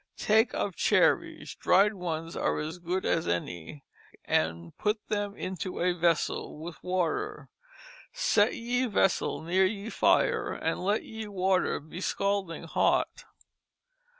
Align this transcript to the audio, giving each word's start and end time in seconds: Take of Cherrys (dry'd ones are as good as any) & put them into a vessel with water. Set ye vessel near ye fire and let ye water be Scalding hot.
Take 0.17 0.55
of 0.55 0.75
Cherrys 0.75 1.53
(dry'd 1.59 1.93
ones 1.93 2.35
are 2.35 2.57
as 2.57 2.79
good 2.79 3.05
as 3.05 3.27
any) 3.27 3.83
& 4.33 4.77
put 4.79 5.07
them 5.09 5.35
into 5.35 5.79
a 5.79 5.93
vessel 5.93 6.57
with 6.59 6.83
water. 6.83 7.49
Set 8.11 8.55
ye 8.55 8.87
vessel 8.87 9.41
near 9.43 9.67
ye 9.67 9.91
fire 9.91 10.53
and 10.53 10.83
let 10.83 11.03
ye 11.03 11.27
water 11.27 11.79
be 11.79 12.01
Scalding 12.01 12.63
hot. 12.63 13.25